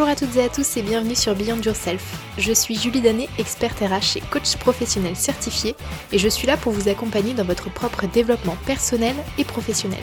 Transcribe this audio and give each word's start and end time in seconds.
Bonjour 0.00 0.12
à 0.12 0.16
toutes 0.16 0.36
et 0.36 0.44
à 0.44 0.48
tous 0.48 0.78
et 0.78 0.82
bienvenue 0.82 1.14
sur 1.14 1.34
Beyond 1.34 1.60
Yourself. 1.60 2.16
Je 2.38 2.54
suis 2.54 2.74
Julie 2.74 3.02
Danet, 3.02 3.28
experte 3.36 3.80
RH 3.80 4.16
et 4.16 4.22
coach 4.30 4.56
professionnel 4.56 5.14
certifié 5.14 5.76
et 6.10 6.16
je 6.16 6.26
suis 6.26 6.46
là 6.46 6.56
pour 6.56 6.72
vous 6.72 6.88
accompagner 6.88 7.34
dans 7.34 7.44
votre 7.44 7.70
propre 7.70 8.06
développement 8.06 8.56
personnel 8.64 9.14
et 9.36 9.44
professionnel. 9.44 10.02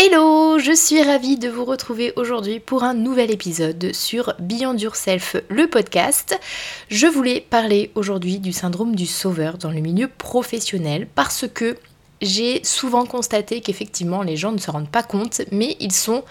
Hello, 0.00 0.58
je 0.58 0.74
suis 0.74 1.02
ravie 1.02 1.36
de 1.36 1.50
vous 1.50 1.66
retrouver 1.66 2.14
aujourd'hui 2.16 2.58
pour 2.58 2.84
un 2.84 2.94
nouvel 2.94 3.30
épisode 3.30 3.92
sur 3.92 4.32
Beyond 4.38 4.78
Yourself, 4.78 5.36
le 5.50 5.66
podcast. 5.66 6.40
Je 6.88 7.06
voulais 7.06 7.42
parler 7.42 7.90
aujourd'hui 7.96 8.38
du 8.38 8.54
syndrome 8.54 8.96
du 8.96 9.04
sauveur 9.04 9.58
dans 9.58 9.72
le 9.72 9.80
milieu 9.80 10.08
professionnel 10.08 11.06
parce 11.14 11.44
que 11.46 11.76
j'ai 12.22 12.64
souvent 12.64 13.04
constaté 13.04 13.60
qu'effectivement 13.60 14.22
les 14.22 14.38
gens 14.38 14.52
ne 14.52 14.58
se 14.58 14.70
rendent 14.70 14.90
pas 14.90 15.02
compte 15.02 15.42
mais 15.52 15.76
ils 15.80 15.92
sont 15.92 16.24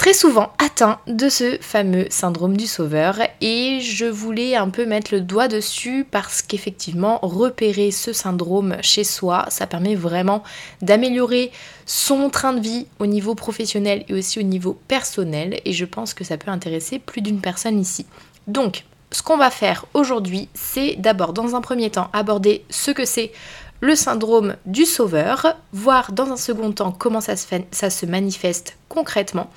très 0.00 0.14
souvent 0.14 0.50
atteint 0.56 0.98
de 1.08 1.28
ce 1.28 1.58
fameux 1.60 2.06
syndrome 2.08 2.56
du 2.56 2.66
sauveur 2.66 3.18
et 3.42 3.80
je 3.82 4.06
voulais 4.06 4.56
un 4.56 4.70
peu 4.70 4.86
mettre 4.86 5.12
le 5.12 5.20
doigt 5.20 5.46
dessus 5.46 6.06
parce 6.10 6.40
qu'effectivement 6.40 7.18
repérer 7.20 7.90
ce 7.90 8.14
syndrome 8.14 8.76
chez 8.80 9.04
soi 9.04 9.44
ça 9.50 9.66
permet 9.66 9.94
vraiment 9.94 10.42
d'améliorer 10.80 11.52
son 11.84 12.30
train 12.30 12.54
de 12.54 12.60
vie 12.60 12.86
au 12.98 13.04
niveau 13.04 13.34
professionnel 13.34 14.06
et 14.08 14.14
aussi 14.14 14.38
au 14.38 14.42
niveau 14.42 14.80
personnel 14.88 15.60
et 15.66 15.74
je 15.74 15.84
pense 15.84 16.14
que 16.14 16.24
ça 16.24 16.38
peut 16.38 16.50
intéresser 16.50 16.98
plus 16.98 17.20
d'une 17.20 17.42
personne 17.42 17.78
ici. 17.78 18.06
Donc 18.46 18.84
ce 19.12 19.22
qu'on 19.22 19.36
va 19.36 19.50
faire 19.50 19.84
aujourd'hui 19.92 20.48
c'est 20.54 20.96
d'abord 20.96 21.34
dans 21.34 21.56
un 21.56 21.60
premier 21.60 21.90
temps 21.90 22.08
aborder 22.14 22.64
ce 22.70 22.90
que 22.90 23.04
c'est 23.04 23.32
le 23.80 23.94
syndrome 23.94 24.56
du 24.66 24.84
sauveur, 24.84 25.56
voir 25.72 26.12
dans 26.12 26.30
un 26.30 26.36
second 26.36 26.72
temps 26.72 26.92
comment 26.92 27.20
ça 27.20 27.36
se, 27.36 28.06
manifeste 28.06 28.76
concrètement. 28.88 29.50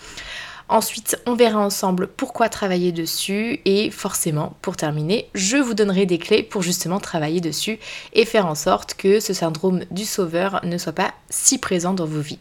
Ensuite, 0.69 1.19
on 1.25 1.35
verra 1.35 1.59
ensemble 1.59 2.07
pourquoi 2.07 2.47
travailler 2.49 2.91
dessus 2.91 3.59
et 3.65 3.91
forcément, 3.91 4.55
pour 4.61 4.77
terminer, 4.77 5.29
je 5.35 5.57
vous 5.57 5.73
donnerai 5.73 6.05
des 6.05 6.17
clés 6.17 6.41
pour 6.41 6.61
justement 6.61 6.99
travailler 6.99 7.41
dessus 7.41 7.79
et 8.13 8.25
faire 8.25 8.47
en 8.47 8.55
sorte 8.55 8.95
que 8.95 9.19
ce 9.19 9.33
syndrome 9.33 9.81
du 9.91 10.05
sauveur 10.05 10.61
ne 10.63 10.77
soit 10.77 10.93
pas 10.93 11.13
si 11.29 11.57
présent 11.57 11.93
dans 11.93 12.05
vos 12.05 12.21
vies. 12.21 12.39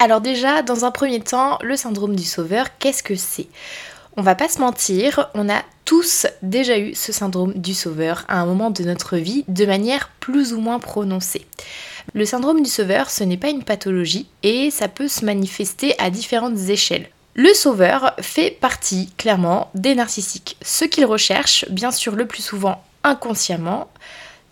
Alors 0.00 0.20
déjà, 0.20 0.62
dans 0.62 0.84
un 0.84 0.90
premier 0.90 1.20
temps, 1.20 1.58
le 1.62 1.76
syndrome 1.76 2.16
du 2.16 2.24
sauveur, 2.24 2.76
qu'est-ce 2.78 3.04
que 3.04 3.14
c'est? 3.14 3.46
On 4.16 4.22
va 4.22 4.34
pas 4.34 4.48
se 4.48 4.60
mentir, 4.60 5.28
on 5.34 5.48
a 5.48 5.62
tous 5.84 6.26
déjà 6.42 6.78
eu 6.78 6.94
ce 6.94 7.12
syndrome 7.12 7.52
du 7.54 7.74
sauveur 7.74 8.24
à 8.28 8.40
un 8.40 8.46
moment 8.46 8.70
de 8.70 8.84
notre 8.84 9.16
vie 9.16 9.44
de 9.48 9.66
manière 9.66 10.10
plus 10.20 10.52
ou 10.52 10.60
moins 10.60 10.78
prononcée. 10.78 11.46
Le 12.12 12.24
syndrome 12.24 12.62
du 12.62 12.70
sauveur, 12.70 13.10
ce 13.10 13.24
n'est 13.24 13.36
pas 13.36 13.50
une 13.50 13.64
pathologie 13.64 14.28
et 14.42 14.70
ça 14.70 14.88
peut 14.88 15.08
se 15.08 15.24
manifester 15.24 15.94
à 15.98 16.10
différentes 16.10 16.58
échelles. 16.68 17.08
Le 17.34 17.52
sauveur 17.52 18.14
fait 18.20 18.50
partie 18.50 19.10
clairement 19.16 19.70
des 19.74 19.94
narcissiques. 19.94 20.56
Ce 20.62 20.84
qu'il 20.84 21.04
recherche, 21.04 21.64
bien 21.70 21.90
sûr 21.90 22.14
le 22.14 22.26
plus 22.26 22.42
souvent 22.42 22.82
inconsciemment, 23.02 23.88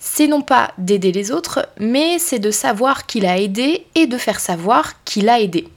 c'est 0.01 0.27
non 0.27 0.43
pas 0.43 0.73
d'aider 0.79 1.13
les 1.13 1.31
autres, 1.31 1.69
mais 1.79 2.19
c'est 2.19 2.41
de 2.41 2.51
savoir 2.51 3.07
qu'il 3.07 3.25
a 3.25 3.39
aidé 3.39 3.87
et 3.95 4.09
de 4.09 4.19
faire 4.19 4.41
savoir 4.41 5.05
qu'il 5.05 5.29
a 5.29 5.41
aidé. 5.41 5.69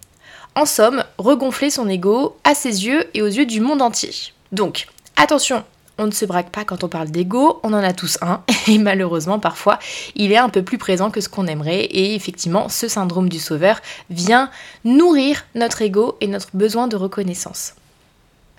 En 0.56 0.66
somme, 0.66 1.04
regonfler 1.18 1.70
son 1.70 1.90
ego 1.90 2.38
à 2.46 2.56
ses 2.56 2.86
yeux 2.86 3.06
et 3.14 3.22
aux 3.22 3.28
yeux 3.28 3.46
du 3.46 3.60
monde 3.60 3.82
entier. 3.82 4.12
Donc, 4.54 4.88
attention, 5.18 5.66
on 5.98 6.08
ne 6.08 6.12
se 6.12 6.24
braque 6.26 6.50
pas 6.50 6.64
quand 6.64 6.86
on 6.86 6.88
parle 6.88 7.10
d'ego, 7.10 7.60
on 7.64 7.74
en 7.74 7.84
a 7.84 7.92
tous 7.92 8.18
un, 8.22 8.42
et 8.68 8.78
malheureusement 8.78 9.40
parfois 9.40 9.80
il 10.16 10.32
est 10.32 10.38
un 10.38 10.50
peu 10.50 10.64
plus 10.64 10.78
présent 10.78 11.12
que 11.12 11.20
ce 11.22 11.28
qu'on 11.28 11.48
aimerait, 11.48 11.82
et 11.82 12.16
effectivement 12.16 12.70
ce 12.70 12.88
syndrome 12.88 13.28
du 13.28 13.40
sauveur 13.40 13.82
vient 14.10 14.50
nourrir 14.86 15.46
notre 15.56 15.82
ego 15.82 16.18
et 16.22 16.28
notre 16.28 16.50
besoin 16.54 16.88
de 16.88 16.96
reconnaissance. 16.96 17.74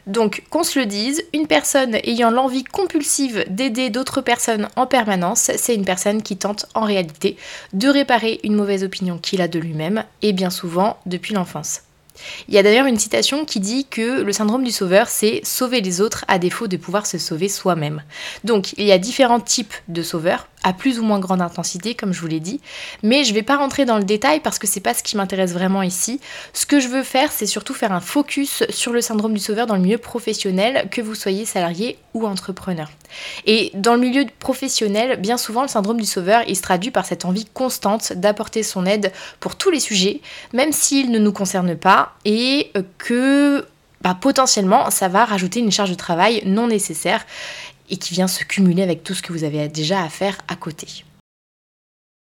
Donc, 0.06 0.44
qu'on 0.50 0.62
se 0.62 0.78
le 0.78 0.86
dise, 0.86 1.24
une 1.34 1.48
personne 1.48 1.96
ayant 2.04 2.30
l'envie 2.30 2.62
compulsive 2.62 3.44
d'aider 3.48 3.90
d'autres 3.90 4.20
personnes 4.20 4.68
en 4.76 4.86
permanence, 4.86 5.50
c'est 5.56 5.74
une 5.74 5.84
personne 5.84 6.22
qui 6.22 6.36
tente 6.36 6.66
en 6.74 6.82
réalité 6.82 7.36
de 7.72 7.88
réparer 7.88 8.38
une 8.44 8.54
mauvaise 8.54 8.84
opinion 8.84 9.18
qu'il 9.18 9.42
a 9.42 9.48
de 9.48 9.58
lui-même, 9.58 10.04
et 10.22 10.32
bien 10.32 10.50
souvent 10.50 10.96
depuis 11.06 11.34
l'enfance. 11.34 11.80
Il 12.48 12.54
y 12.54 12.58
a 12.58 12.62
d'ailleurs 12.62 12.86
une 12.86 12.98
citation 12.98 13.44
qui 13.44 13.60
dit 13.60 13.86
que 13.86 14.22
le 14.22 14.32
syndrome 14.32 14.64
du 14.64 14.70
sauveur, 14.70 15.08
c'est 15.08 15.40
sauver 15.44 15.80
les 15.80 16.00
autres 16.00 16.24
à 16.28 16.38
défaut 16.38 16.66
de 16.66 16.76
pouvoir 16.76 17.06
se 17.06 17.18
sauver 17.18 17.48
soi-même. 17.48 18.02
Donc 18.44 18.72
il 18.76 18.86
y 18.86 18.92
a 18.92 18.98
différents 18.98 19.40
types 19.40 19.74
de 19.88 20.02
sauveurs, 20.02 20.48
à 20.66 20.72
plus 20.72 20.98
ou 20.98 21.04
moins 21.04 21.20
grande 21.20 21.40
intensité, 21.42 21.94
comme 21.94 22.12
je 22.12 22.20
vous 22.20 22.26
l'ai 22.26 22.40
dit. 22.40 22.60
Mais 23.04 23.22
je 23.22 23.30
ne 23.30 23.36
vais 23.36 23.44
pas 23.44 23.56
rentrer 23.56 23.84
dans 23.84 23.98
le 23.98 24.02
détail 24.02 24.40
parce 24.40 24.58
que 24.58 24.66
c'est 24.66 24.80
pas 24.80 24.94
ce 24.94 25.04
qui 25.04 25.16
m'intéresse 25.16 25.52
vraiment 25.52 25.80
ici. 25.80 26.20
Ce 26.52 26.66
que 26.66 26.80
je 26.80 26.88
veux 26.88 27.04
faire, 27.04 27.30
c'est 27.30 27.46
surtout 27.46 27.72
faire 27.72 27.92
un 27.92 28.00
focus 28.00 28.64
sur 28.68 28.92
le 28.92 29.00
syndrome 29.00 29.32
du 29.32 29.38
sauveur 29.38 29.68
dans 29.68 29.76
le 29.76 29.80
milieu 29.80 29.98
professionnel, 29.98 30.88
que 30.90 31.00
vous 31.00 31.14
soyez 31.14 31.44
salarié 31.44 31.98
ou 32.14 32.26
entrepreneur. 32.26 32.90
Et 33.46 33.70
dans 33.74 33.94
le 33.94 34.00
milieu 34.00 34.24
professionnel, 34.40 35.20
bien 35.20 35.36
souvent, 35.36 35.62
le 35.62 35.68
syndrome 35.68 36.00
du 36.00 36.06
sauveur, 36.06 36.42
il 36.48 36.56
se 36.56 36.62
traduit 36.62 36.90
par 36.90 37.06
cette 37.06 37.24
envie 37.24 37.44
constante 37.44 38.14
d'apporter 38.14 38.64
son 38.64 38.86
aide 38.86 39.12
pour 39.38 39.54
tous 39.54 39.70
les 39.70 39.78
sujets, 39.78 40.20
même 40.52 40.72
s'ils 40.72 41.12
ne 41.12 41.20
nous 41.20 41.32
concernent 41.32 41.76
pas, 41.76 42.14
et 42.24 42.72
que 42.98 43.64
bah, 44.00 44.16
potentiellement, 44.20 44.90
ça 44.90 45.06
va 45.06 45.24
rajouter 45.24 45.60
une 45.60 45.72
charge 45.72 45.90
de 45.90 45.94
travail 45.94 46.42
non 46.44 46.66
nécessaire 46.66 47.24
et 47.88 47.96
qui 47.96 48.14
vient 48.14 48.28
se 48.28 48.44
cumuler 48.44 48.82
avec 48.82 49.02
tout 49.02 49.14
ce 49.14 49.22
que 49.22 49.32
vous 49.32 49.44
avez 49.44 49.68
déjà 49.68 50.02
à 50.02 50.08
faire 50.08 50.38
à 50.48 50.56
côté. 50.56 51.05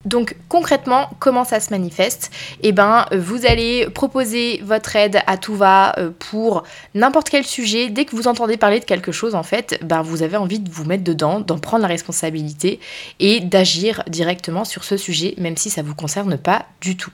Donc 0.05 0.35
concrètement, 0.49 1.09
comment 1.19 1.43
ça 1.43 1.59
se 1.59 1.69
manifeste? 1.69 2.31
Eh 2.61 2.71
ben, 2.71 3.05
vous 3.15 3.45
allez 3.45 3.87
proposer 3.89 4.61
votre 4.63 4.95
aide 4.95 5.19
à 5.27 5.37
tout 5.37 5.55
va 5.55 5.93
euh, 5.99 6.09
pour 6.17 6.63
n'importe 6.95 7.29
quel 7.29 7.45
sujet. 7.45 7.89
Dès 7.89 8.05
que 8.05 8.15
vous 8.15 8.27
entendez 8.27 8.57
parler 8.57 8.79
de 8.79 8.85
quelque 8.85 9.11
chose, 9.11 9.35
en 9.35 9.43
fait, 9.43 9.79
ben 9.83 10.01
vous 10.01 10.23
avez 10.23 10.37
envie 10.37 10.59
de 10.59 10.71
vous 10.71 10.85
mettre 10.85 11.03
dedans, 11.03 11.39
d'en 11.39 11.59
prendre 11.59 11.83
la 11.83 11.87
responsabilité 11.87 12.79
et 13.19 13.41
d'agir 13.41 14.03
directement 14.07 14.65
sur 14.65 14.83
ce 14.83 14.97
sujet, 14.97 15.35
même 15.37 15.57
si 15.57 15.69
ça 15.69 15.83
ne 15.83 15.87
vous 15.87 15.95
concerne 15.95 16.37
pas 16.37 16.65
du 16.81 16.97
tout. 16.97 17.11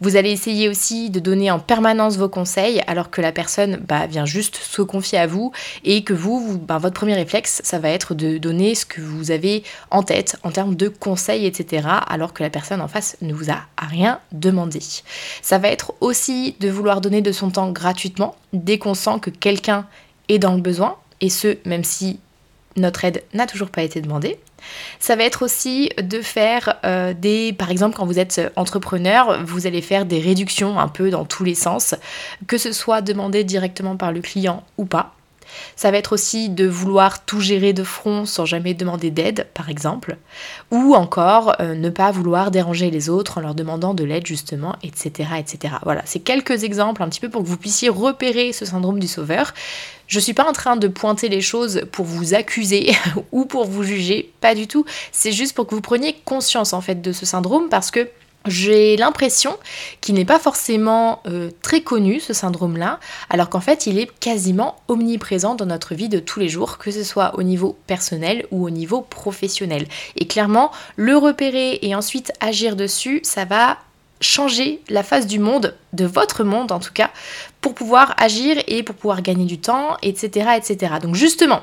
Vous 0.00 0.16
allez 0.16 0.30
essayer 0.30 0.68
aussi 0.68 1.10
de 1.10 1.20
donner 1.20 1.50
en 1.50 1.58
permanence 1.58 2.16
vos 2.16 2.28
conseils, 2.28 2.82
alors 2.86 3.10
que 3.10 3.20
la 3.20 3.32
personne 3.32 3.76
bah, 3.76 4.06
vient 4.06 4.26
juste 4.26 4.56
se 4.56 4.82
confier 4.82 5.18
à 5.18 5.26
vous 5.26 5.52
et 5.84 6.02
que 6.02 6.12
vous, 6.12 6.58
bah, 6.58 6.78
votre 6.78 6.94
premier 6.94 7.14
réflexe, 7.14 7.60
ça 7.64 7.78
va 7.78 7.90
être 7.90 8.14
de 8.14 8.38
donner 8.38 8.74
ce 8.74 8.84
que 8.84 9.00
vous 9.00 9.30
avez 9.30 9.62
en 9.90 10.02
tête 10.02 10.36
en 10.42 10.50
termes 10.50 10.74
de 10.74 10.88
conseils, 10.88 11.46
etc 11.46 11.86
que 12.32 12.42
la 12.42 12.50
personne 12.50 12.80
en 12.80 12.88
face 12.88 13.16
ne 13.20 13.34
vous 13.34 13.50
a 13.50 13.58
rien 13.78 14.20
demandé. 14.32 14.80
Ça 15.42 15.58
va 15.58 15.68
être 15.68 15.94
aussi 16.00 16.56
de 16.60 16.68
vouloir 16.68 17.00
donner 17.00 17.20
de 17.22 17.32
son 17.32 17.50
temps 17.50 17.70
gratuitement 17.70 18.36
dès 18.52 18.78
qu'on 18.78 18.94
sent 18.94 19.18
que 19.20 19.30
quelqu'un 19.30 19.86
est 20.28 20.38
dans 20.38 20.54
le 20.54 20.60
besoin, 20.60 20.96
et 21.20 21.28
ce, 21.28 21.58
même 21.64 21.84
si 21.84 22.20
notre 22.76 23.04
aide 23.04 23.22
n'a 23.34 23.46
toujours 23.46 23.70
pas 23.70 23.82
été 23.82 24.00
demandée. 24.00 24.38
Ça 24.98 25.14
va 25.16 25.24
être 25.24 25.44
aussi 25.44 25.90
de 26.02 26.22
faire 26.22 26.80
euh, 26.84 27.12
des, 27.12 27.52
par 27.52 27.70
exemple, 27.70 27.96
quand 27.96 28.06
vous 28.06 28.18
êtes 28.18 28.40
entrepreneur, 28.56 29.44
vous 29.44 29.66
allez 29.66 29.82
faire 29.82 30.06
des 30.06 30.20
réductions 30.20 30.80
un 30.80 30.88
peu 30.88 31.10
dans 31.10 31.24
tous 31.24 31.44
les 31.44 31.54
sens, 31.54 31.94
que 32.46 32.58
ce 32.58 32.72
soit 32.72 33.02
demandé 33.02 33.44
directement 33.44 33.96
par 33.96 34.12
le 34.12 34.20
client 34.20 34.64
ou 34.78 34.86
pas. 34.86 35.14
Ça 35.76 35.90
va 35.90 35.98
être 35.98 36.12
aussi 36.12 36.48
de 36.48 36.66
vouloir 36.66 37.24
tout 37.24 37.40
gérer 37.40 37.72
de 37.72 37.84
front 37.84 38.26
sans 38.26 38.44
jamais 38.44 38.74
demander 38.74 39.10
d'aide, 39.10 39.46
par 39.54 39.68
exemple, 39.68 40.16
ou 40.70 40.94
encore 40.94 41.56
euh, 41.60 41.74
ne 41.74 41.90
pas 41.90 42.10
vouloir 42.10 42.50
déranger 42.50 42.90
les 42.90 43.08
autres 43.08 43.38
en 43.38 43.40
leur 43.40 43.54
demandant 43.54 43.94
de 43.94 44.04
l'aide 44.04 44.26
justement, 44.26 44.76
etc. 44.82 45.30
etc. 45.38 45.74
Voilà, 45.82 46.02
c'est 46.04 46.20
quelques 46.20 46.64
exemples 46.64 47.02
un 47.02 47.08
petit 47.08 47.20
peu 47.20 47.28
pour 47.28 47.42
que 47.42 47.48
vous 47.48 47.56
puissiez 47.56 47.88
repérer 47.88 48.52
ce 48.52 48.64
syndrome 48.64 48.98
du 48.98 49.08
sauveur. 49.08 49.52
Je 50.06 50.20
suis 50.20 50.34
pas 50.34 50.48
en 50.48 50.52
train 50.52 50.76
de 50.76 50.88
pointer 50.88 51.28
les 51.28 51.40
choses 51.40 51.82
pour 51.90 52.04
vous 52.04 52.34
accuser 52.34 52.92
ou 53.32 53.46
pour 53.46 53.64
vous 53.64 53.82
juger, 53.82 54.32
pas 54.40 54.54
du 54.54 54.66
tout. 54.66 54.84
C'est 55.12 55.32
juste 55.32 55.54
pour 55.54 55.66
que 55.66 55.74
vous 55.74 55.80
preniez 55.80 56.14
conscience 56.24 56.72
en 56.72 56.80
fait 56.80 57.00
de 57.00 57.12
ce 57.12 57.26
syndrome 57.26 57.68
parce 57.68 57.90
que 57.90 58.08
j'ai 58.46 58.96
l'impression 58.96 59.56
qu'il 60.00 60.14
n'est 60.14 60.24
pas 60.24 60.38
forcément 60.38 61.22
euh, 61.26 61.50
très 61.62 61.80
connu, 61.80 62.20
ce 62.20 62.32
syndrome-là, 62.32 63.00
alors 63.30 63.48
qu'en 63.48 63.60
fait, 63.60 63.86
il 63.86 63.98
est 63.98 64.10
quasiment 64.18 64.76
omniprésent 64.88 65.54
dans 65.54 65.66
notre 65.66 65.94
vie 65.94 66.08
de 66.08 66.18
tous 66.18 66.40
les 66.40 66.48
jours, 66.48 66.78
que 66.78 66.90
ce 66.90 67.04
soit 67.04 67.38
au 67.38 67.42
niveau 67.42 67.76
personnel 67.86 68.46
ou 68.50 68.64
au 68.64 68.70
niveau 68.70 69.00
professionnel. 69.00 69.86
Et 70.16 70.26
clairement, 70.26 70.72
le 70.96 71.16
repérer 71.16 71.78
et 71.82 71.94
ensuite 71.94 72.32
agir 72.40 72.76
dessus, 72.76 73.20
ça 73.22 73.44
va 73.44 73.78
changer 74.20 74.80
la 74.88 75.02
face 75.02 75.26
du 75.26 75.38
monde, 75.38 75.74
de 75.92 76.04
votre 76.04 76.44
monde 76.44 76.72
en 76.72 76.80
tout 76.80 76.92
cas, 76.92 77.10
pour 77.60 77.74
pouvoir 77.74 78.14
agir 78.18 78.62
et 78.66 78.82
pour 78.82 78.94
pouvoir 78.94 79.22
gagner 79.22 79.44
du 79.44 79.58
temps, 79.58 79.96
etc. 80.02 80.50
etc. 80.56 80.94
Donc 81.02 81.14
justement, 81.14 81.62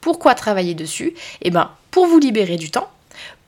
pourquoi 0.00 0.34
travailler 0.34 0.74
dessus? 0.74 1.14
Eh 1.42 1.50
bien, 1.50 1.70
pour 1.90 2.06
vous 2.06 2.18
libérer 2.18 2.56
du 2.56 2.70
temps, 2.70 2.88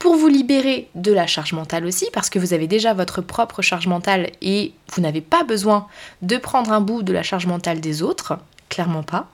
pour 0.05 0.17
vous 0.17 0.29
libérer 0.29 0.91
de 0.95 1.15
la 1.15 1.27
charge 1.27 1.55
mentale 1.55 1.87
aussi, 1.87 2.07
parce 2.13 2.29
que 2.29 2.39
vous 2.39 2.53
avez 2.53 2.67
déjà 2.67 2.93
votre 2.93 3.23
propre 3.23 3.63
charge 3.63 3.87
mentale 3.87 4.33
et 4.43 4.75
vous 4.93 5.01
n'avez 5.01 5.23
pas 5.23 5.45
besoin 5.45 5.87
de 6.21 6.37
prendre 6.37 6.73
un 6.73 6.83
bout 6.83 7.03
de 7.03 7.11
la 7.15 7.23
charge 7.23 7.47
mentale 7.47 7.81
des 7.81 8.03
autres, 8.03 8.39
clairement 8.69 9.03
pas. 9.03 9.31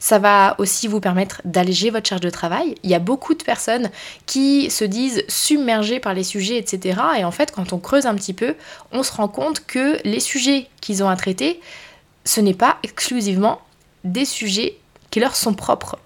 Ça 0.00 0.18
va 0.18 0.54
aussi 0.56 0.88
vous 0.88 0.98
permettre 0.98 1.42
d'alléger 1.44 1.90
votre 1.90 2.08
charge 2.08 2.22
de 2.22 2.30
travail. 2.30 2.74
Il 2.82 2.88
y 2.88 2.94
a 2.94 3.00
beaucoup 3.00 3.34
de 3.34 3.42
personnes 3.42 3.90
qui 4.24 4.70
se 4.70 4.86
disent 4.86 5.24
submergées 5.28 6.00
par 6.00 6.14
les 6.14 6.24
sujets, 6.24 6.56
etc. 6.56 6.98
Et 7.18 7.24
en 7.26 7.30
fait, 7.30 7.52
quand 7.52 7.74
on 7.74 7.78
creuse 7.78 8.06
un 8.06 8.14
petit 8.14 8.32
peu, 8.32 8.54
on 8.92 9.02
se 9.02 9.12
rend 9.12 9.28
compte 9.28 9.66
que 9.66 9.98
les 10.08 10.20
sujets 10.20 10.68
qu'ils 10.80 11.04
ont 11.04 11.10
à 11.10 11.16
traiter, 11.16 11.60
ce 12.24 12.40
n'est 12.40 12.54
pas 12.54 12.78
exclusivement 12.82 13.60
des 14.04 14.24
sujets 14.24 14.78
qui 15.10 15.20
leur 15.20 15.36
sont 15.36 15.52
propres. 15.52 15.98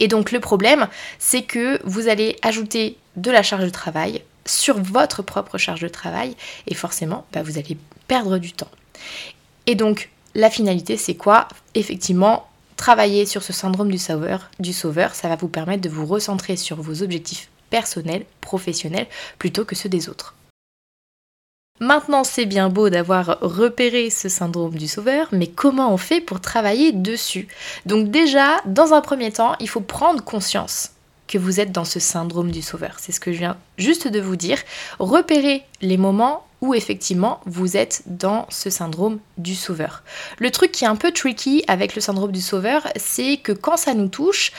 Et 0.00 0.08
donc 0.08 0.32
le 0.32 0.40
problème, 0.40 0.88
c'est 1.18 1.42
que 1.42 1.80
vous 1.84 2.08
allez 2.08 2.36
ajouter 2.42 2.96
de 3.16 3.30
la 3.30 3.42
charge 3.42 3.64
de 3.64 3.70
travail 3.70 4.22
sur 4.46 4.80
votre 4.80 5.22
propre 5.22 5.58
charge 5.58 5.80
de 5.80 5.88
travail 5.88 6.36
et 6.66 6.74
forcément, 6.74 7.26
bah, 7.32 7.42
vous 7.42 7.58
allez 7.58 7.76
perdre 8.08 8.38
du 8.38 8.52
temps. 8.52 8.70
Et 9.66 9.74
donc 9.74 10.10
la 10.34 10.50
finalité, 10.50 10.96
c'est 10.96 11.14
quoi? 11.14 11.48
Effectivement, 11.74 12.48
travailler 12.76 13.26
sur 13.26 13.42
ce 13.42 13.52
syndrome 13.52 13.90
du 13.90 13.98
sauveur, 13.98 14.50
du 14.58 14.72
sauveur, 14.72 15.14
ça 15.14 15.28
va 15.28 15.36
vous 15.36 15.48
permettre 15.48 15.82
de 15.82 15.88
vous 15.88 16.06
recentrer 16.06 16.56
sur 16.56 16.80
vos 16.80 17.02
objectifs 17.02 17.48
personnels, 17.70 18.24
professionnels, 18.40 19.06
plutôt 19.38 19.64
que 19.64 19.76
ceux 19.76 19.88
des 19.88 20.08
autres. 20.08 20.34
Maintenant, 21.82 22.22
c'est 22.22 22.46
bien 22.46 22.68
beau 22.68 22.90
d'avoir 22.90 23.38
repéré 23.40 24.08
ce 24.08 24.28
syndrome 24.28 24.76
du 24.76 24.86
sauveur, 24.86 25.26
mais 25.32 25.48
comment 25.48 25.92
on 25.92 25.96
fait 25.96 26.20
pour 26.20 26.40
travailler 26.40 26.92
dessus? 26.92 27.48
Donc 27.86 28.08
déjà, 28.08 28.60
dans 28.66 28.94
un 28.94 29.00
premier 29.00 29.32
temps, 29.32 29.56
il 29.58 29.68
faut 29.68 29.80
prendre 29.80 30.22
conscience 30.22 30.92
que 31.26 31.38
vous 31.38 31.58
êtes 31.58 31.72
dans 31.72 31.84
ce 31.84 31.98
syndrome 31.98 32.52
du 32.52 32.62
sauveur. 32.62 32.98
C'est 33.00 33.10
ce 33.10 33.18
que 33.18 33.32
je 33.32 33.38
viens 33.38 33.56
juste 33.78 34.06
de 34.06 34.20
vous 34.20 34.36
dire. 34.36 34.58
Repérez 35.00 35.64
les 35.80 35.96
moments 35.96 36.46
où 36.60 36.72
effectivement 36.72 37.40
vous 37.46 37.76
êtes 37.76 38.04
dans 38.06 38.46
ce 38.48 38.70
syndrome 38.70 39.18
du 39.36 39.56
sauveur. 39.56 40.04
Le 40.38 40.52
truc 40.52 40.70
qui 40.70 40.84
est 40.84 40.88
un 40.88 40.94
peu 40.94 41.10
tricky 41.10 41.64
avec 41.66 41.96
le 41.96 42.00
syndrome 42.00 42.30
du 42.30 42.42
sauveur, 42.42 42.86
c'est 42.94 43.38
que 43.38 43.50
quand 43.50 43.76
ça 43.76 43.94
nous 43.94 44.06
touche, 44.06 44.52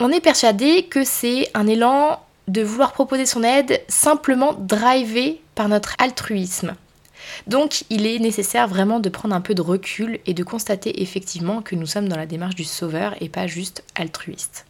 on 0.00 0.10
est 0.10 0.20
persuadé 0.20 0.84
que 0.84 1.04
c'est 1.04 1.50
un 1.52 1.66
élan 1.66 2.20
de 2.46 2.62
vouloir 2.62 2.92
proposer 2.92 3.26
son 3.26 3.42
aide 3.42 3.82
simplement 3.88 4.54
drivé 4.54 5.42
notre 5.66 5.96
altruisme. 5.98 6.76
Donc 7.48 7.84
il 7.90 8.06
est 8.06 8.20
nécessaire 8.20 8.68
vraiment 8.68 9.00
de 9.00 9.08
prendre 9.08 9.34
un 9.34 9.40
peu 9.40 9.54
de 9.54 9.62
recul 9.62 10.20
et 10.26 10.34
de 10.34 10.44
constater 10.44 11.02
effectivement 11.02 11.62
que 11.62 11.74
nous 11.74 11.86
sommes 11.86 12.08
dans 12.08 12.16
la 12.16 12.26
démarche 12.26 12.54
du 12.54 12.64
sauveur 12.64 13.16
et 13.20 13.28
pas 13.28 13.48
juste 13.48 13.82
altruiste. 13.96 14.66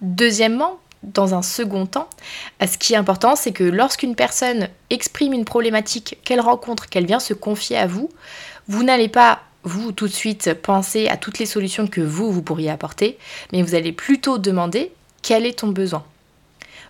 Deuxièmement, 0.00 0.80
dans 1.04 1.34
un 1.34 1.42
second 1.42 1.86
temps, 1.86 2.08
ce 2.60 2.78
qui 2.78 2.94
est 2.94 2.96
important, 2.96 3.36
c'est 3.36 3.52
que 3.52 3.64
lorsqu'une 3.64 4.16
personne 4.16 4.68
exprime 4.90 5.32
une 5.32 5.44
problématique 5.44 6.18
qu'elle 6.24 6.40
rencontre, 6.40 6.88
qu'elle 6.88 7.06
vient 7.06 7.20
se 7.20 7.34
confier 7.34 7.76
à 7.76 7.86
vous, 7.86 8.08
vous 8.66 8.82
n'allez 8.82 9.08
pas, 9.08 9.42
vous, 9.62 9.92
tout 9.92 10.08
de 10.08 10.12
suite 10.12 10.54
penser 10.54 11.08
à 11.08 11.16
toutes 11.16 11.38
les 11.38 11.46
solutions 11.46 11.86
que 11.86 12.00
vous, 12.00 12.32
vous 12.32 12.42
pourriez 12.42 12.70
apporter, 12.70 13.18
mais 13.52 13.62
vous 13.62 13.74
allez 13.74 13.92
plutôt 13.92 14.38
demander 14.38 14.92
quel 15.22 15.46
est 15.46 15.58
ton 15.60 15.68
besoin. 15.68 16.04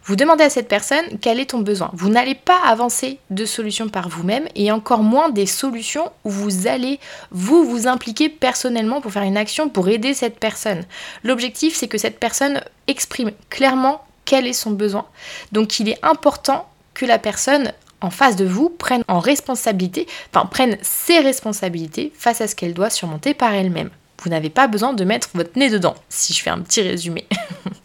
Vous 0.07 0.17
demandez 0.17 0.45
à 0.45 0.51
cette 0.51 0.69
personne 0.69 1.19
quel 1.23 1.41
est 1.41 1.51
ton 1.51 1.61
besoin. 1.61 1.91
Vous 1.95 2.11
n'allez 2.11 2.35
pas 2.35 2.61
avancer 2.67 3.19
de 3.31 3.47
solutions 3.47 3.89
par 3.89 4.11
vous-même 4.11 4.47
et 4.55 4.71
encore 4.71 5.03
moins 5.03 5.31
des 5.31 5.47
solutions 5.47 6.13
où 6.25 6.31
vous 6.31 6.67
allez 6.67 7.01
vous 7.31 7.65
vous 7.65 7.87
impliquer 7.87 8.29
personnellement 8.29 9.01
pour 9.01 9.13
faire 9.13 9.23
une 9.23 9.39
action 9.39 9.71
pour 9.71 9.89
aider 9.89 10.13
cette 10.13 10.39
personne. 10.39 10.85
L'objectif 11.23 11.75
c'est 11.75 11.89
que 11.89 11.97
cette 11.97 12.21
personne 12.21 12.61
exprime 12.87 13.33
clairement 13.49 14.05
quel 14.27 14.47
est 14.47 14.53
son 14.53 14.73
besoin. 14.73 15.07
Donc 15.53 15.81
il 15.81 15.89
est 15.89 15.99
important 16.03 16.69
que 16.93 17.07
la 17.07 17.19
personne 17.19 17.73
en 18.03 18.11
face 18.11 18.37
de 18.37 18.45
vous 18.45 18.69
prenne 18.69 19.05
en 19.09 19.21
responsabilité, 19.21 20.07
enfin 20.31 20.45
prenne 20.45 20.77
ses 20.83 21.21
responsabilités 21.21 22.13
face 22.15 22.43
à 22.43 22.49
ce 22.49 22.55
qu'elle 22.55 22.75
doit 22.75 22.91
surmonter 22.91 23.33
par 23.33 23.55
elle-même. 23.55 23.91
Vous 24.23 24.29
n'avez 24.29 24.51
pas 24.51 24.67
besoin 24.67 24.93
de 24.93 25.05
mettre 25.05 25.31
votre 25.35 25.59
nez 25.59 25.71
dedans, 25.71 25.95
si 26.11 26.35
je 26.35 26.43
fais 26.43 26.51
un 26.51 26.61
petit 26.61 26.83
résumé. 26.83 27.27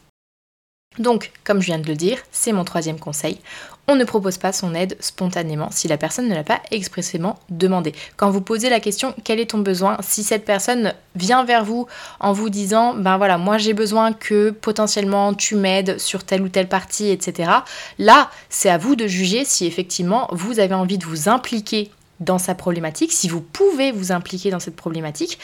Donc, 1.00 1.32
comme 1.44 1.62
je 1.62 1.68
viens 1.68 1.80
de 1.80 1.88
le 1.88 1.96
dire, 1.96 2.20
c'est 2.32 2.52
mon 2.52 2.66
troisième 2.66 3.00
conseil. 3.00 3.40
On 3.88 3.96
ne 3.96 4.04
propose 4.04 4.38
pas 4.38 4.54
son 4.54 4.76
aide 4.76 4.96
spontanément 5.00 5.70
si 5.72 5.88
la 5.88 5.98
personne 5.98 6.28
ne 6.28 6.36
l'a 6.36 6.44
pas 6.44 6.62
expressément 6.70 7.40
demandé. 7.50 7.96
Quand 8.18 8.30
vous 8.30 8.42
posez 8.42 8.70
la 8.70 8.80
question 8.80 9.16
quel 9.24 9.40
est 9.40 9.50
ton 9.50 9.58
besoin, 9.58 9.98
si 10.02 10.22
cette 10.22 10.46
personne 10.46 10.94
vient 11.16 11.44
vers 11.44 11.66
vous 11.66 11.88
en 12.20 12.32
vous 12.32 12.52
disant 12.52 12.94
ben 12.94 13.18
voilà, 13.18 13.40
moi 13.40 13.58
j'ai 13.58 13.74
besoin 13.74 14.14
que 14.14 14.52
potentiellement 14.52 15.34
tu 15.34 15.56
m'aides 15.56 16.00
sur 16.00 16.24
telle 16.24 16.44
ou 16.44 16.50
telle 16.50 16.68
partie, 16.68 17.10
etc. 17.10 17.50
Là, 17.98 18.30
c'est 18.50 18.70
à 18.70 18.78
vous 18.78 18.96
de 18.96 19.08
juger 19.08 19.44
si 19.44 19.66
effectivement 19.66 20.28
vous 20.32 20.60
avez 20.60 20.76
envie 20.76 21.00
de 21.00 21.06
vous 21.06 21.28
impliquer 21.28 21.90
dans 22.20 22.38
sa 22.38 22.54
problématique, 22.54 23.12
si 23.12 23.28
vous 23.28 23.42
pouvez 23.42 23.92
vous 23.92 24.12
impliquer 24.12 24.52
dans 24.52 24.60
cette 24.60 24.76
problématique, 24.76 25.40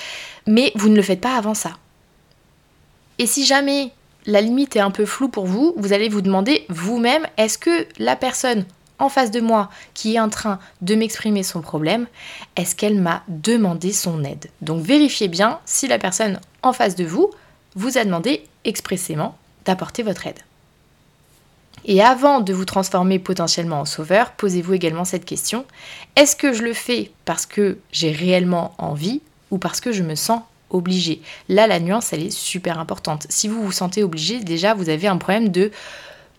mais 0.46 0.72
vous 0.76 0.90
ne 0.90 0.96
le 0.96 1.02
faites 1.02 1.22
pas 1.22 1.36
avant 1.36 1.56
ça. 1.56 1.72
Et 3.18 3.26
si 3.26 3.46
jamais 3.46 3.92
la 4.26 4.42
limite 4.42 4.76
est 4.76 4.82
un 4.82 4.92
peu 4.92 5.06
floue 5.06 5.30
pour 5.30 5.46
vous, 5.46 5.74
vous 5.78 5.94
allez 5.94 6.10
vous 6.10 6.22
demander 6.22 6.66
vous-même, 6.70 7.28
est-ce 7.38 7.58
que 7.58 7.88
la 8.00 8.16
personne 8.16 8.66
en 9.00 9.10
face 9.10 9.32
de 9.32 9.42
moi 9.42 9.70
qui 9.94 10.16
est 10.16 10.20
en 10.20 10.30
train 10.30 10.60
de 10.82 10.96
m'exprimer 10.96 11.44
son 11.44 11.62
problème, 11.62 12.08
est-ce 12.56 12.76
qu'elle 12.76 13.00
m'a 13.00 13.24
demandé 13.28 13.92
son 13.92 14.24
aide? 14.24 14.50
Donc 14.62 14.84
vérifiez 14.84 15.28
bien 15.28 15.60
si 15.66 15.88
la 15.88 16.00
personne 16.00 16.40
en 16.64 16.74
face 16.74 16.96
de 16.96 17.06
vous 17.06 17.30
vous 17.76 17.98
a 17.98 18.06
demandé 18.06 18.46
expressément 18.64 19.38
d'apporter 19.66 20.02
votre 20.04 20.28
aide. 20.28 20.40
Et 21.88 22.02
avant 22.02 22.40
de 22.40 22.54
vous 22.54 22.66
transformer 22.66 23.20
potentiellement 23.20 23.82
en 23.82 23.86
sauveur, 23.86 24.32
posez-vous 24.32 24.74
également 24.74 25.06
cette 25.06 25.26
question. 25.26 25.66
Est-ce 26.16 26.36
que 26.36 26.52
je 26.52 26.64
le 26.64 26.74
fais 26.74 27.12
parce 27.26 27.46
que 27.46 27.78
j'ai 27.92 28.12
réellement 28.12 28.74
envie 28.80 29.22
ou 29.52 29.60
parce 29.60 29.82
que 29.82 29.92
je 29.92 30.02
me 30.02 30.16
sens 30.16 30.42
obligé. 30.76 31.22
Là, 31.50 31.68
la 31.68 31.80
nuance, 31.80 32.14
elle 32.14 32.24
est 32.24 32.32
super 32.32 32.80
importante. 32.80 33.26
Si 33.30 33.48
vous 33.48 33.64
vous 33.64 33.72
sentez 33.72 34.04
obligé, 34.04 34.40
déjà, 34.40 34.74
vous 34.74 34.90
avez 34.90 35.08
un 35.08 35.18
problème 35.18 35.50
de 35.50 35.72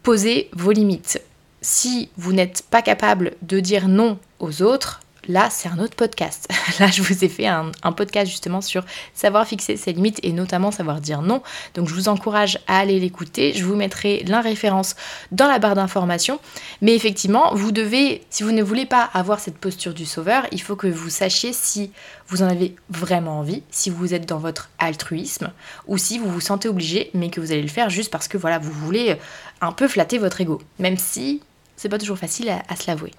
poser 0.02 0.50
vos 0.52 0.72
limites. 0.72 1.20
Si 1.60 2.10
vous 2.16 2.32
n'êtes 2.32 2.62
pas 2.70 2.82
capable 2.82 3.34
de 3.42 3.60
dire 3.60 3.88
non 3.88 4.18
aux 4.38 4.62
autres, 4.62 5.00
là, 5.28 5.48
c'est 5.50 5.68
un 5.68 5.78
autre 5.78 5.96
podcast. 5.96 6.48
Là, 6.80 6.88
je 6.88 7.02
vous 7.02 7.24
ai 7.24 7.28
fait 7.28 7.46
un, 7.46 7.70
podcast 7.96 8.30
justement 8.30 8.60
sur 8.60 8.84
savoir 9.14 9.46
fixer 9.46 9.76
ses 9.76 9.92
limites 9.92 10.20
et 10.22 10.32
notamment 10.32 10.70
savoir 10.70 11.00
dire 11.00 11.22
non. 11.22 11.42
Donc, 11.74 11.88
je 11.88 11.94
vous 11.94 12.08
encourage 12.08 12.58
à 12.66 12.78
aller 12.78 13.00
l'écouter. 13.00 13.52
Je 13.54 13.64
vous 13.64 13.76
mettrai 13.76 14.24
la 14.26 14.40
référence 14.40 14.96
dans 15.32 15.48
la 15.48 15.58
barre 15.58 15.74
d'information. 15.74 16.40
Mais 16.82 16.94
effectivement, 16.94 17.54
vous 17.54 17.72
devez, 17.72 18.24
si 18.30 18.42
vous 18.42 18.52
ne 18.52 18.62
voulez 18.62 18.86
pas 18.86 19.08
avoir 19.14 19.40
cette 19.40 19.58
posture 19.58 19.94
du 19.94 20.06
sauveur, 20.06 20.46
il 20.52 20.60
faut 20.60 20.76
que 20.76 20.86
vous 20.86 21.10
sachiez 21.10 21.52
si 21.52 21.90
vous 22.28 22.42
en 22.42 22.48
avez 22.48 22.74
vraiment 22.90 23.38
envie, 23.38 23.62
si 23.70 23.90
vous 23.90 24.14
êtes 24.14 24.26
dans 24.26 24.38
votre 24.38 24.70
altruisme 24.78 25.52
ou 25.86 25.98
si 25.98 26.18
vous 26.18 26.30
vous 26.30 26.40
sentez 26.40 26.68
obligé, 26.68 27.10
mais 27.14 27.30
que 27.30 27.40
vous 27.40 27.52
allez 27.52 27.62
le 27.62 27.68
faire 27.68 27.90
juste 27.90 28.10
parce 28.10 28.28
que 28.28 28.36
voilà, 28.36 28.58
vous 28.58 28.72
voulez 28.72 29.16
un 29.60 29.72
peu 29.72 29.88
flatter 29.88 30.18
votre 30.18 30.40
ego. 30.40 30.60
Même 30.78 30.98
si 30.98 31.40
c'est 31.76 31.88
pas 31.88 31.98
toujours 31.98 32.18
facile 32.18 32.50
à 32.50 32.76
se 32.76 32.86
l'avouer. 32.86 33.12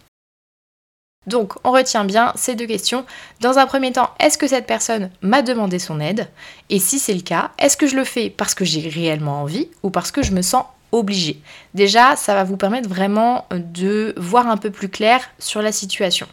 Donc, 1.27 1.53
on 1.65 1.71
retient 1.71 2.05
bien 2.05 2.31
ces 2.35 2.55
deux 2.55 2.65
questions. 2.65 3.05
Dans 3.41 3.59
un 3.59 3.67
premier 3.67 3.91
temps, 3.91 4.09
est-ce 4.19 4.37
que 4.37 4.47
cette 4.47 4.65
personne 4.65 5.11
m'a 5.21 5.41
demandé 5.41 5.77
son 5.77 5.99
aide? 5.99 6.27
Et 6.69 6.79
si 6.79 6.99
c'est 6.99 7.13
le 7.13 7.21
cas, 7.21 7.51
est-ce 7.59 7.77
que 7.77 7.85
je 7.85 7.97
le 7.97 8.05
fais 8.05 8.29
parce 8.29 8.55
que 8.55 8.65
j'ai 8.65 8.87
réellement 8.87 9.41
envie 9.41 9.69
ou 9.83 9.89
parce 9.89 10.11
que 10.11 10.23
je 10.23 10.31
me 10.31 10.41
sens 10.41 10.63
obligée? 10.93 11.41
Déjà, 11.73 12.15
ça 12.15 12.33
va 12.33 12.45
vous 12.45 12.57
permettre 12.57 12.87
vraiment 12.87 13.45
de 13.51 14.15
voir 14.17 14.47
un 14.47 14.57
peu 14.57 14.71
plus 14.71 14.89
clair 14.89 15.21
sur 15.37 15.61
la 15.61 15.73
situation. 15.73 16.27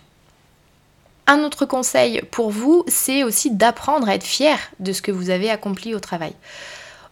Un 1.26 1.42
autre 1.42 1.66
conseil 1.66 2.22
pour 2.30 2.50
vous, 2.50 2.84
c'est 2.86 3.24
aussi 3.24 3.50
d'apprendre 3.50 4.08
à 4.08 4.14
être 4.14 4.24
fier 4.24 4.58
de 4.78 4.92
ce 4.92 5.02
que 5.02 5.10
vous 5.10 5.30
avez 5.30 5.50
accompli 5.50 5.94
au 5.94 6.00
travail. 6.00 6.34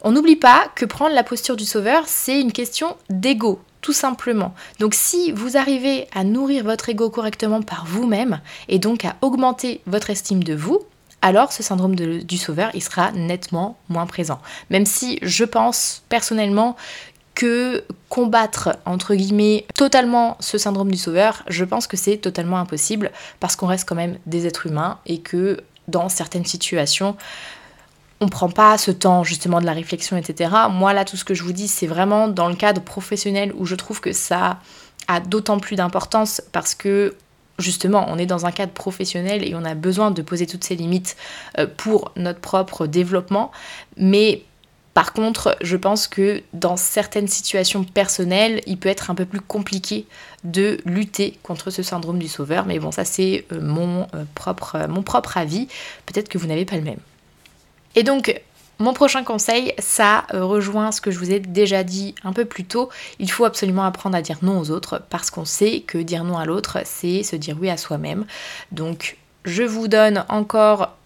On 0.03 0.12
n'oublie 0.12 0.37
pas 0.37 0.67
que 0.77 0.85
prendre 0.85 1.15
la 1.15 1.25
posture 1.25 1.57
du 1.57 1.65
sauveur, 1.65 2.05
c'est 2.07 2.41
une 2.41 2.53
question 2.53 2.97
d'ego 3.09 3.61
tout 3.83 3.93
simplement. 3.93 4.55
Donc 4.79 4.95
si 4.95 5.33
vous 5.33 5.59
arrivez 5.59 6.07
à 6.15 6.25
nourrir 6.25 6.65
votre 6.65 6.89
ego 6.89 7.11
correctement 7.11 7.61
par 7.61 7.85
vous-même 7.85 8.41
et 8.69 8.79
donc 8.79 9.05
à 9.05 9.17
augmenter 9.21 9.83
votre 9.87 10.09
estime 10.09 10.43
de 10.43 10.55
vous, 10.55 10.81
alors 11.21 11.53
ce 11.53 11.62
syndrome 11.62 11.95
du 11.95 12.37
sauveur, 12.37 12.71
il 12.75 12.83
sera 12.83 13.12
nettement 13.12 13.77
moins 13.89 14.07
présent. 14.07 14.41
Même 14.71 14.87
si 14.87 15.19
je 15.23 15.45
pense 15.45 16.03
personnellement 16.09 16.77
que 17.35 17.85
combattre, 18.09 18.77
entre 18.85 19.15
guillemets, 19.15 19.67
totalement 19.75 20.37
ce 20.41 20.59
syndrome 20.59 20.91
du 20.91 20.99
sauveur, 20.99 21.43
je 21.49 21.65
pense 21.65 21.87
que 21.87 21.97
c'est 21.97 22.19
totalement 22.19 22.59
impossible 22.59 23.11
parce 23.41 23.57
qu'on 23.57 23.67
reste 23.67 23.89
quand 23.89 23.95
même 23.95 24.19
des 24.27 24.47
êtres 24.47 24.67
humains 24.67 24.99
et 25.07 25.21
que 25.21 25.59
dans 25.89 26.09
certaines 26.09 26.45
situations, 26.45 27.17
on 28.23 28.29
prend 28.29 28.49
pas 28.49 28.79
ce 28.79 28.93
temps 28.93 29.25
justement 29.25 29.61
de 29.61 29.67
la 29.67 29.73
réflexion, 29.73 30.17
etc. 30.17 30.50
Moi 30.71 30.93
là, 30.93 31.05
tout 31.05 31.17
ce 31.17 31.25
que 31.25 31.35
je 31.35 31.43
vous 31.43 31.52
dis, 31.52 31.67
c'est 31.67 31.88
vraiment 31.88 32.29
dans 32.29 32.49
le 32.49 32.55
cadre 32.55 32.81
professionnel 32.81 33.52
où 33.57 33.67
je 33.67 33.75
trouve 33.75 34.00
que 34.00 34.12
ça 34.12 34.59
a 35.09 35.21
d'autant 35.21 35.59
plus 35.59 35.75
d'importance 35.75 36.41
parce 36.52 36.76
que 36.76 37.17
justement, 37.59 38.07
on 38.09 38.19
est 38.19 38.26
dans 38.26 38.47
un 38.47 38.52
cadre 38.52 38.73
professionnel 38.73 39.47
et 39.47 39.55
on 39.55 39.64
a 39.64 39.75
besoin 39.75 40.12
de 40.12 40.23
poser 40.23 40.47
toutes 40.47 40.64
ces 40.64 40.76
limites 40.76 41.17
euh, 41.59 41.67
pour 41.76 42.12
notre 42.17 42.41
propre 42.41 42.87
développement. 42.87 43.50
Mais 43.97 44.45
par 44.95 45.12
contre, 45.12 45.57
je 45.61 45.76
pense 45.76 46.07
que 46.07 46.43
dans 46.52 46.76
certaines 46.76 47.29
situations 47.29 47.83
personnelles, 47.83 48.61
il 48.67 48.79
peut 48.79 48.88
être 48.88 49.11
un 49.11 49.17
peu 49.17 49.25
plus 49.25 49.41
compliqué 49.41 50.07
de 50.45 50.79
lutter 50.85 51.38
contre 51.43 51.71
ce 51.71 51.83
syndrome 51.83 52.19
du 52.21 52.29
sauveur. 52.29 52.67
Mais 52.67 52.79
bon, 52.79 52.93
ça 52.93 53.05
c'est 53.05 53.47
euh, 53.52 53.57
euh, 53.57 54.88
mon 54.88 55.02
propre 55.02 55.37
avis. 55.37 55.67
Peut-être 56.07 56.29
que 56.29 56.38
vous 56.38 56.47
n'avez 56.47 56.64
pas 56.64 56.76
le 56.76 56.83
même. 56.83 57.00
Et 57.95 58.03
donc, 58.03 58.41
mon 58.79 58.95
prochain 58.95 59.23
conseil, 59.23 59.75
ça 59.79 60.27
euh, 60.35 60.45
rejoint 60.45 60.91
ce 60.93 61.01
que 61.01 61.11
je 61.11 61.19
vous 61.19 61.31
ai 61.31 61.39
déjà 61.39 61.85
dit 61.85 62.15
un 62.25 62.33
peu 62.33 62.45
plus 62.45 62.65
tôt. 62.65 62.89
Il 63.19 63.31
faut 63.31 63.45
absolument 63.45 63.85
apprendre 63.85 64.17
à 64.17 64.23
dire 64.23 64.39
non 64.43 64.59
aux 64.59 64.71
autres 64.71 65.03
parce 65.11 65.31
qu'on 65.31 65.45
sait 65.45 65.81
que 65.81 65.99
dire 65.99 66.25
non 66.25 66.37
à 66.37 66.47
l'autre, 66.47 66.79
c'est 66.85 67.23
se 67.23 67.37
dire 67.37 67.57
oui 67.61 67.71
à 67.71 67.77
soi-même. 67.77 68.25
Donc, 68.73 69.19
je 69.45 69.63
vous 69.63 69.89
donne 69.89 70.25
encore 70.29 70.97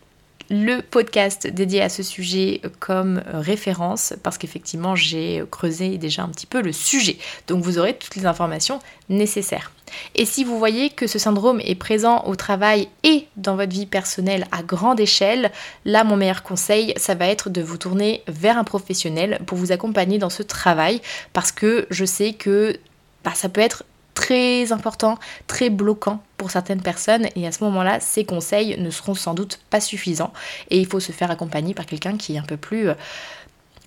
le 0.51 0.81
podcast 0.81 1.47
dédié 1.47 1.83
à 1.83 1.89
ce 1.89 2.03
sujet 2.03 2.61
comme 2.79 3.23
référence 3.27 4.15
parce 4.23 4.39
qu'effectivement 4.39 4.97
j'ai 4.97 5.43
creusé 5.51 5.99
déjà 5.99 6.23
un 6.23 6.29
petit 6.29 6.47
peu 6.47 6.61
le 6.61 6.73
sujet. 6.73 7.19
Donc 7.49 7.63
vous 7.63 7.79
aurez 7.79 7.97
toutes 7.97 8.17
les 8.17 8.27
informations 8.27 8.79
nécessaires. 9.09 9.73
Et 10.15 10.25
si 10.25 10.45
vous 10.45 10.59
voyez 10.59 10.91
que 10.91 11.07
ce 11.07 11.19
syndrome 11.19 11.61
est 11.61 11.75
présent 11.75 12.25
au 12.27 12.37
travail 12.37 12.89
et 13.05 13.27
dans 13.37 13.57
votre 13.57 13.73
vie 13.73 13.87
personnelle 13.87 14.47
à 14.53 14.63
grande 14.63 15.01
échelle, 15.01 15.53
là 15.85 16.05
mon 16.05 16.17
meilleur 16.17 16.43
conseil, 16.43 16.93
ça 16.97 17.15
va 17.15 17.27
être 17.27 17.51
de 17.51 17.63
vous 17.63 17.79
tourner 17.79 18.23
vers 18.27 18.59
un 18.59 18.65
professionnel 18.65 19.41
pour 19.47 19.59
vous 19.59 19.73
accompagner 19.73 20.19
dans 20.19 20.31
ce 20.31 20.43
travail 20.43 21.01
parce 21.33 21.53
que 21.53 21.87
je 21.91 22.05
sais 22.05 22.33
que 22.33 22.79
bah, 23.25 23.33
ça 23.35 23.49
peut 23.49 23.61
être 23.61 23.85
très 24.17 24.73
important, 24.73 25.19
très 25.47 25.71
bloquant 25.71 26.21
pour 26.39 26.51
certaines 26.51 26.81
personnes 26.81 27.29
et 27.37 27.47
à 27.47 27.53
ce 27.53 27.63
moment-là, 27.65 28.01
ces 28.01 28.25
conseils 28.25 28.81
ne 28.81 28.91
seront 28.91 29.15
sans 29.15 29.35
doute 29.35 29.61
pas 29.71 29.81
suffisants 29.81 30.33
et 30.71 30.81
il 30.81 30.87
faut 30.87 30.99
se 30.99 31.13
faire 31.13 31.31
accompagner 31.31 31.75
par 31.75 31.87
quelqu'un 31.87 32.17
qui 32.17 32.35
est 32.35 32.39
un 32.39 32.43
peu 32.43 32.57
plus 32.57 32.89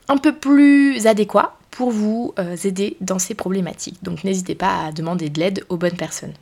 un 0.07 0.17
peu 0.17 0.33
plus 0.33 1.05
adéquat 1.07 1.57
pour 1.71 1.91
vous 1.91 2.33
euh, 2.39 2.55
aider 2.63 2.95
dans 3.01 3.19
ces 3.19 3.33
problématiques. 3.33 4.01
Donc 4.03 4.23
n'hésitez 4.23 4.55
pas 4.55 4.85
à 4.85 4.91
demander 4.91 5.29
de 5.29 5.39
l'aide 5.39 5.65
aux 5.69 5.77
bonnes 5.77 5.97
personnes. 5.97 6.33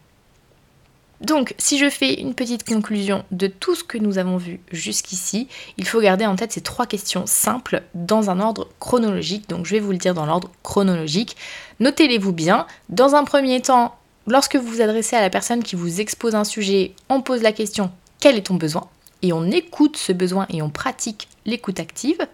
Donc, 1.22 1.56
si 1.58 1.80
je 1.80 1.90
fais 1.90 2.22
une 2.22 2.36
petite 2.36 2.68
conclusion 2.68 3.26
de 3.32 3.48
tout 3.48 3.74
ce 3.74 3.84
que 3.84 3.98
nous 3.98 4.20
avons 4.20 4.38
vu 4.38 4.60
jusqu'ici, 4.72 5.48
il 5.78 5.88
faut 5.88 6.00
garder 6.00 6.26
en 6.26 6.36
tête 6.36 6.52
ces 6.52 6.62
trois 6.62 6.86
questions 6.86 7.26
simples 7.26 7.82
dans 7.96 8.30
un 8.30 8.40
ordre 8.40 8.70
chronologique. 8.80 9.50
Donc, 9.50 9.66
je 9.66 9.72
vais 9.72 9.80
vous 9.80 9.92
le 9.92 9.98
dire 9.98 10.14
dans 10.14 10.28
l'ordre 10.28 10.52
chronologique. 10.62 11.36
Notez-les-vous 11.80 12.34
bien. 12.34 12.68
Dans 12.90 13.16
un 13.16 13.24
premier 13.24 13.62
temps, 13.62 13.96
lorsque 14.28 14.56
vous 14.56 14.68
vous 14.68 14.82
adressez 14.82 15.16
à 15.16 15.22
la 15.22 15.32
personne 15.32 15.64
qui 15.64 15.76
vous 15.76 16.02
expose 16.02 16.36
un 16.36 16.44
sujet, 16.44 16.94
on 17.10 17.22
pose 17.22 17.42
la 17.42 17.52
question 17.52 17.92
quel 18.20 18.36
est 18.36 18.48
ton 18.48 18.56
besoin? 18.56 18.88
Et 19.22 19.34
on 19.34 19.50
écoute 19.50 19.98
ce 19.98 20.12
besoin 20.12 20.46
et 20.50 20.62
on 20.62 20.70
pratique 20.70 21.28
l'écoute 21.46 21.80
active. 21.80 22.28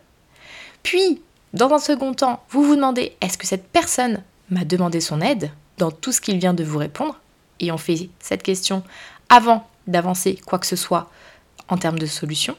Puis, 0.81 1.21
dans 1.53 1.71
un 1.71 1.79
second 1.79 2.13
temps, 2.13 2.43
vous 2.49 2.63
vous 2.63 2.75
demandez 2.75 3.15
est-ce 3.21 3.37
que 3.37 3.47
cette 3.47 3.67
personne 3.67 4.23
m'a 4.49 4.65
demandé 4.65 4.99
son 4.99 5.21
aide 5.21 5.51
dans 5.77 5.91
tout 5.91 6.11
ce 6.11 6.19
qu'il 6.19 6.37
vient 6.37 6.53
de 6.53 6.63
vous 6.63 6.77
répondre? 6.77 7.19
Et 7.59 7.71
on 7.71 7.77
fait 7.77 8.09
cette 8.19 8.43
question 8.43 8.83
avant 9.29 9.67
d'avancer 9.87 10.39
quoi 10.45 10.59
que 10.59 10.67
ce 10.67 10.75
soit 10.75 11.09
en 11.69 11.77
termes 11.77 11.99
de 11.99 12.05
solution. 12.05 12.55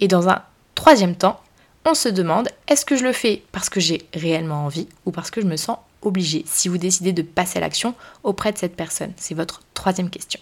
Et 0.00 0.08
dans 0.08 0.28
un 0.28 0.42
troisième 0.74 1.16
temps, 1.16 1.40
on 1.84 1.94
se 1.94 2.08
demande 2.08 2.48
est-ce 2.68 2.84
que 2.84 2.96
je 2.96 3.04
le 3.04 3.12
fais 3.12 3.42
parce 3.52 3.68
que 3.68 3.80
j'ai 3.80 4.02
réellement 4.14 4.64
envie 4.64 4.88
ou 5.06 5.10
parce 5.10 5.30
que 5.30 5.40
je 5.40 5.46
me 5.46 5.56
sens 5.56 5.78
obligée 6.02 6.44
si 6.46 6.68
vous 6.68 6.78
décidez 6.78 7.12
de 7.12 7.22
passer 7.22 7.58
à 7.58 7.60
l'action 7.60 7.94
auprès 8.22 8.52
de 8.52 8.58
cette 8.58 8.76
personne? 8.76 9.12
C'est 9.16 9.34
votre 9.34 9.62
troisième 9.74 10.10
question. 10.10 10.40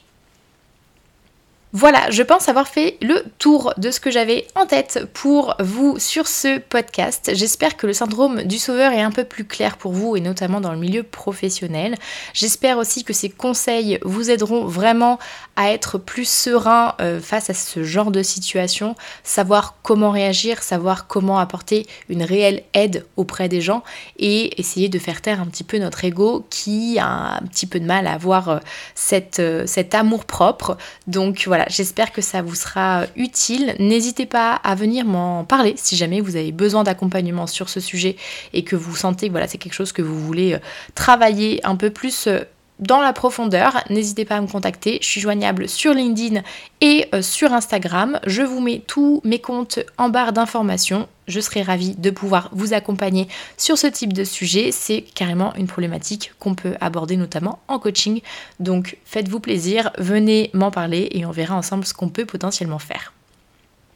Voilà, 1.74 2.10
je 2.10 2.22
pense 2.22 2.48
avoir 2.48 2.66
fait 2.66 2.96
le 3.02 3.22
tour 3.38 3.74
de 3.76 3.90
ce 3.90 4.00
que 4.00 4.10
j'avais 4.10 4.46
en 4.54 4.64
tête 4.64 5.06
pour 5.12 5.54
vous 5.60 5.98
sur 5.98 6.26
ce 6.26 6.58
podcast. 6.58 7.32
J'espère 7.34 7.76
que 7.76 7.86
le 7.86 7.92
syndrome 7.92 8.44
du 8.44 8.58
sauveur 8.58 8.92
est 8.92 9.02
un 9.02 9.10
peu 9.10 9.24
plus 9.24 9.44
clair 9.44 9.76
pour 9.76 9.92
vous 9.92 10.16
et 10.16 10.22
notamment 10.22 10.62
dans 10.62 10.72
le 10.72 10.78
milieu 10.78 11.02
professionnel. 11.02 11.94
J'espère 12.32 12.78
aussi 12.78 13.04
que 13.04 13.12
ces 13.12 13.28
conseils 13.28 13.98
vous 14.02 14.30
aideront 14.30 14.64
vraiment 14.64 15.18
à 15.58 15.72
être 15.72 15.98
plus 15.98 16.26
serein 16.26 16.94
euh, 17.00 17.20
face 17.20 17.50
à 17.50 17.54
ce 17.54 17.82
genre 17.82 18.12
de 18.12 18.22
situation, 18.22 18.94
savoir 19.24 19.74
comment 19.82 20.12
réagir, 20.12 20.62
savoir 20.62 21.08
comment 21.08 21.40
apporter 21.40 21.84
une 22.08 22.22
réelle 22.22 22.62
aide 22.74 23.04
auprès 23.16 23.48
des 23.48 23.60
gens 23.60 23.82
et 24.20 24.60
essayer 24.60 24.88
de 24.88 25.00
faire 25.00 25.20
taire 25.20 25.40
un 25.40 25.46
petit 25.46 25.64
peu 25.64 25.78
notre 25.78 26.04
ego 26.04 26.46
qui 26.48 27.00
a 27.00 27.38
un 27.38 27.46
petit 27.48 27.66
peu 27.66 27.80
de 27.80 27.86
mal 27.86 28.06
à 28.06 28.12
avoir 28.12 28.48
euh, 28.48 28.58
euh, 29.40 29.66
cet 29.66 29.94
amour 29.96 30.26
propre. 30.26 30.78
Donc 31.08 31.42
voilà 31.46 31.66
j'espère 31.68 32.12
que 32.12 32.22
ça 32.22 32.40
vous 32.40 32.54
sera 32.54 33.06
utile. 33.16 33.74
N'hésitez 33.80 34.26
pas 34.26 34.54
à 34.54 34.76
venir 34.76 35.06
m'en 35.06 35.42
parler 35.42 35.74
si 35.76 35.96
jamais 35.96 36.20
vous 36.20 36.36
avez 36.36 36.52
besoin 36.52 36.84
d'accompagnement 36.84 37.48
sur 37.48 37.68
ce 37.68 37.80
sujet 37.80 38.14
et 38.52 38.62
que 38.62 38.76
vous 38.76 38.94
sentez 38.94 39.26
que 39.26 39.32
voilà, 39.32 39.48
c'est 39.48 39.58
quelque 39.58 39.74
chose 39.74 39.90
que 39.90 40.02
vous 40.02 40.20
voulez 40.20 40.56
travailler 40.94 41.60
un 41.66 41.74
peu 41.74 41.90
plus 41.90 42.28
dans 42.78 43.00
la 43.00 43.12
profondeur, 43.12 43.82
n'hésitez 43.90 44.24
pas 44.24 44.36
à 44.36 44.40
me 44.40 44.46
contacter. 44.46 44.98
Je 45.02 45.06
suis 45.06 45.20
joignable 45.20 45.68
sur 45.68 45.92
LinkedIn 45.92 46.42
et 46.80 47.06
euh, 47.14 47.22
sur 47.22 47.52
Instagram. 47.52 48.20
Je 48.26 48.42
vous 48.42 48.60
mets 48.60 48.82
tous 48.86 49.20
mes 49.24 49.40
comptes 49.40 49.80
en 49.96 50.08
barre 50.08 50.32
d'informations. 50.32 51.08
Je 51.26 51.40
serai 51.40 51.62
ravie 51.62 51.94
de 51.96 52.10
pouvoir 52.10 52.50
vous 52.52 52.72
accompagner 52.72 53.28
sur 53.56 53.76
ce 53.76 53.86
type 53.86 54.12
de 54.12 54.24
sujet. 54.24 54.70
C'est 54.72 55.02
carrément 55.02 55.54
une 55.56 55.66
problématique 55.66 56.32
qu'on 56.38 56.54
peut 56.54 56.74
aborder 56.80 57.16
notamment 57.16 57.58
en 57.68 57.78
coaching. 57.78 58.20
Donc 58.60 58.96
faites-vous 59.04 59.40
plaisir, 59.40 59.90
venez 59.98 60.50
m'en 60.54 60.70
parler 60.70 61.08
et 61.12 61.26
on 61.26 61.30
verra 61.30 61.56
ensemble 61.56 61.84
ce 61.84 61.94
qu'on 61.94 62.08
peut 62.08 62.26
potentiellement 62.26 62.78
faire. 62.78 63.12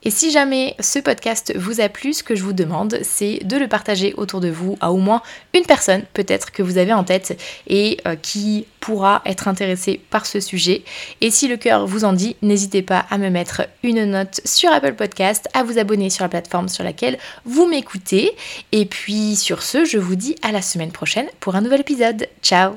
Et 0.04 0.10
si 0.10 0.30
jamais 0.30 0.74
ce 0.80 0.98
podcast 0.98 1.52
vous 1.56 1.80
a 1.80 1.88
plu, 1.88 2.12
ce 2.12 2.22
que 2.22 2.34
je 2.34 2.42
vous 2.42 2.52
demande, 2.52 2.98
c'est 3.02 3.40
de 3.44 3.56
le 3.56 3.68
partager 3.68 4.14
autour 4.16 4.40
de 4.40 4.48
vous 4.48 4.76
à 4.80 4.92
au 4.92 4.96
moins 4.96 5.22
une 5.54 5.64
personne 5.64 6.02
peut-être 6.14 6.50
que 6.50 6.62
vous 6.62 6.78
avez 6.78 6.92
en 6.92 7.04
tête 7.04 7.40
et 7.66 7.98
euh, 8.06 8.16
qui 8.16 8.66
pourra 8.80 9.22
être 9.24 9.48
intéressée 9.48 10.00
par 10.10 10.26
ce 10.26 10.40
sujet. 10.40 10.82
Et 11.20 11.30
si 11.30 11.48
le 11.48 11.56
cœur 11.56 11.86
vous 11.86 12.04
en 12.04 12.12
dit, 12.12 12.36
n'hésitez 12.42 12.82
pas 12.82 13.06
à 13.10 13.18
me 13.18 13.30
mettre 13.30 13.62
une 13.82 14.04
note 14.04 14.40
sur 14.44 14.72
Apple 14.72 14.94
Podcast, 14.94 15.48
à 15.54 15.62
vous 15.62 15.78
abonner 15.78 16.10
sur 16.10 16.24
la 16.24 16.28
plateforme 16.28 16.68
sur 16.68 16.84
laquelle 16.84 17.18
vous 17.44 17.66
m'écoutez. 17.66 18.32
Et 18.72 18.86
puis 18.86 19.36
sur 19.36 19.62
ce, 19.62 19.84
je 19.84 19.98
vous 19.98 20.16
dis 20.16 20.36
à 20.42 20.52
la 20.52 20.62
semaine 20.62 20.92
prochaine 20.92 21.28
pour 21.40 21.54
un 21.54 21.60
nouvel 21.60 21.80
épisode. 21.80 22.26
Ciao 22.42 22.76